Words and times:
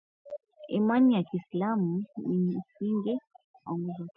imani 0.69 1.13
ya 1.15 1.23
kiislamu 1.23 2.03
ni 2.27 2.37
msingi 2.57 3.19
wa 3.65 3.73
nguzo 3.77 3.93
tano 3.97 4.09